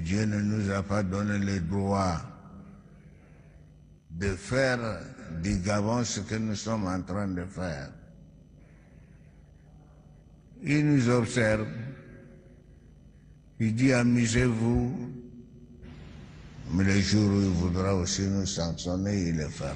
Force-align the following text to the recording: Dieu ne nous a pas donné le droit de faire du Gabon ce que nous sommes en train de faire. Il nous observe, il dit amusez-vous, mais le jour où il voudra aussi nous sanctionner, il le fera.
Dieu 0.00 0.24
ne 0.24 0.40
nous 0.40 0.70
a 0.70 0.82
pas 0.82 1.02
donné 1.02 1.38
le 1.38 1.60
droit 1.60 2.20
de 4.10 4.34
faire 4.34 5.00
du 5.42 5.58
Gabon 5.58 6.04
ce 6.04 6.20
que 6.20 6.34
nous 6.34 6.54
sommes 6.56 6.86
en 6.86 7.00
train 7.02 7.28
de 7.28 7.44
faire. 7.44 7.90
Il 10.62 10.86
nous 10.86 11.08
observe, 11.08 11.68
il 13.60 13.74
dit 13.74 13.92
amusez-vous, 13.92 15.12
mais 16.72 16.84
le 16.84 17.00
jour 17.00 17.30
où 17.30 17.40
il 17.40 17.48
voudra 17.48 17.94
aussi 17.94 18.22
nous 18.22 18.46
sanctionner, 18.46 19.28
il 19.28 19.36
le 19.36 19.48
fera. 19.48 19.74